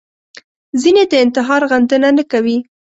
[0.81, 2.57] ځینې د انتحار غندنه نه کوي